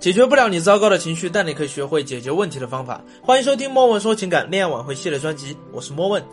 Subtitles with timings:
[0.00, 3.04] 解决不了你糟糕的情绪，但你可以学会解决问题的方法。
[3.20, 6.24] 欢迎收听莫问说情感恋爱挽回系列专辑，我是莫问。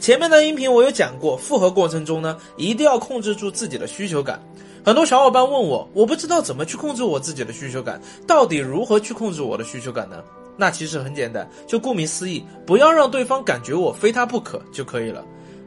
[0.00, 4.42] 前面的音频我有讲过，复合过程中呢，一定要控制住自己的需求感。
[4.84, 10.16] 很多小伙伴问我，我不知道怎么去控制我自己的需求感，到底如何去控制我的需求感呢？
[10.56, 15.24] 那其实很简单，就顾名思义，不要让对方感觉我非他不可就可以了。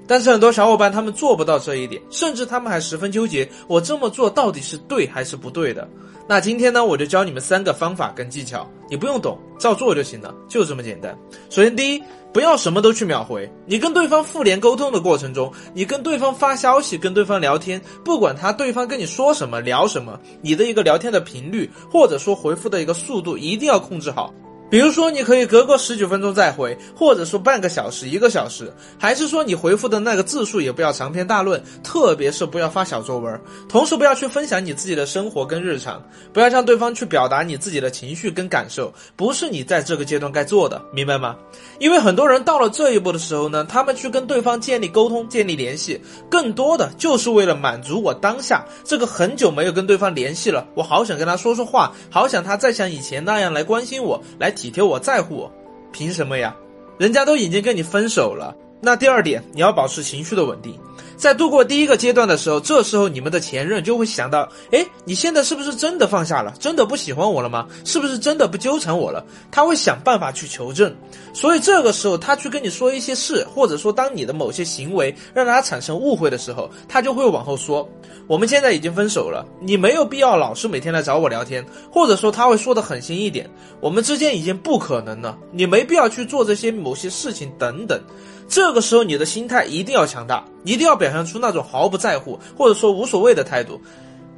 [0.08, 5.88] 但是很多小伙伴他们做不到这一点，甚至他们还十分纠结，我这么做到底是对还是不对的？
[6.28, 11.16] 那今天呢，我就教你们三个方法跟技巧，你不用懂，照做就行了，就这么简单。
[11.52, 13.48] 首先，第一，不要什么都去秒回。
[13.68, 24.34] 你跟对方复联沟通的过程中，你跟对方发消息、跟对方聊天，不管他对方跟你说什么、聊什么，你的一个聊天的频率，或者说回复的一个速度，一定要控制好。
[24.68, 41.36] 比如说，你可以隔个十几分钟再回，或者说半个小时、一个小时，还是说你回复的那个字数也不要长篇大论，特别是不要发小作文，同时不要去分享你自己的生活跟日常，不要向对方去表达你自己的情绪跟感受，不是你在这个阶段该做的，明白吗？
[41.78, 54.55] 因为很多人到了这一步的时候呢，他们去跟对方建立沟通、建立联系，更多的就是为了满足我当下这个很久没有跟对方联系了，我好想跟他说说话，好想他再像以前那样来关心我，来。
[54.56, 55.52] 体贴我在乎我，
[55.92, 56.56] 凭什么呀？
[56.98, 58.56] 人家都已经跟你分手了。
[58.82, 60.80] 那第二点，你要保持情绪的稳定。
[61.18, 66.54] 在度过第一个阶段的时候，这时候你们的前任就会想到：哎，你现在是不是真的放下了？
[66.60, 67.68] 真的不喜欢我了吗？
[67.84, 69.26] 是不是真的不纠缠我了？
[69.52, 70.94] 他会想办法去求证。
[71.34, 77.88] 所以这个时候，他去跟你说一些事，或者说当你的某些行为让他产生误会的时候，他就会往后说：
[78.28, 81.66] 我们现在已经分手了，你没有必要老是每天来找我聊天。
[81.92, 83.50] 或者说他会说的狠心一点：
[83.80, 88.00] 我们之间已经不可能了，你没必要去做这些某些事情等等。
[88.48, 93.82] 这个时候，你的心态一定要强大，一定要表现出那种毫不在乎或者说无所谓的态度。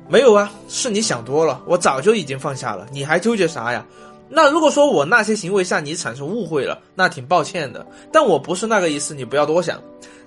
[0.10, 3.86] 没有啊，是你想多了，我早就已经放下了，你还纠结啥呀？
[4.30, 9.82] 那如果说我那些行为向你产生误会了，那挺抱歉的，但我不是那个意思，你不要多想。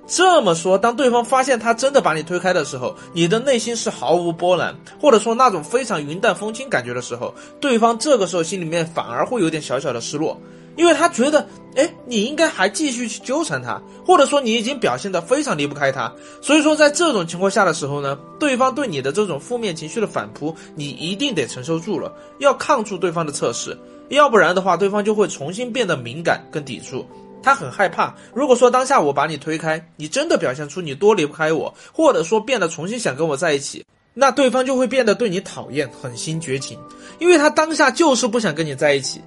[0.06, 10.38] 这么说，当对方发现他真的把你推开的时候，你的内心是毫无波澜，或者说那种非常云淡风轻感觉的时候，对方这个时候心里面反而会有点小小的失落。
[10.80, 11.46] 因为他觉得，
[11.76, 16.10] 哎，你应该还继续去纠缠他，或者说你已经表现得非常离不开他，
[16.40, 23.76] 所以说在这种情况下的时候呢，对方对你的这种负面情绪的反扑，你一定得承受住了，要抗住对方的测试，
[24.08, 27.04] 要不然的话，对方就会重新变得敏感跟抵触，
[27.42, 28.14] 他很害怕。
[28.32, 36.78] 如果说当下我把你推开，你真的表现出你多离不开我，或者说变得重新想跟我在一起，那对方就会变得对你讨厌、狠心、绝情，
[37.18, 39.20] 因为他当下就是不想跟你在一起。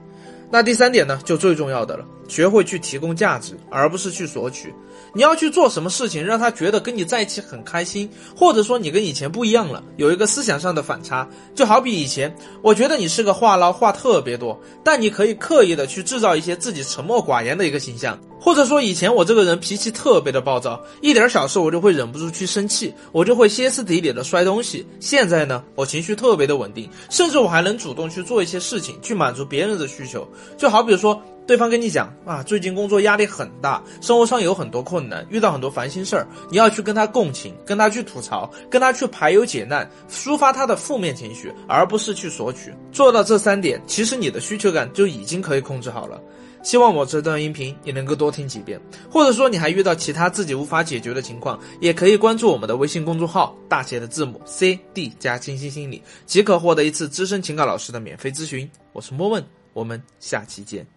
[0.53, 4.73] 那第三点呢，就最重要的了，学会去提供价值，而不是去索取。
[5.13, 11.27] 你要去做什么事情，让他觉得跟你在一起很开心，或者说你跟以前不一样了，有一个思想上的反差。
[11.53, 18.19] 就好比以前，我觉得你是个话唠，话特别多，但你可以刻意的去制造一些自己沉默寡言的一个形象。
[18.39, 24.85] 或者说以前我这个人脾气特别的暴躁，一点小事我就会忍不住去生气，我就会歇斯底里的摔东西。
[24.99, 30.27] 现在呢，我情绪特别的稳定，甚至我还能主动去做一些事情，去满足别人的需求。
[30.57, 31.21] 就好比说。
[31.45, 42.73] 对方跟你讲啊，最近工作压力很大，生活上有很多困难，遇到很多烦心事儿，你要去跟他共情，跟他去吐槽，跟他去排忧解难，抒发他的负面情绪，而不是去索取。
[42.91, 46.21] 做到这三点，其实你的需求感就已经可以控制好了。
[46.63, 48.79] 希望我这段音频你能够多听几遍，
[49.11, 58.69] 或者说你还遇到其他自己无法解决的情况，也可以关注我们的微信公众号，大写的字母 C D 加清新心理，即可获得一次资深情感老师的免费咨询。
[58.93, 59.43] 我是莫问，
[59.73, 60.87] 我们下期见。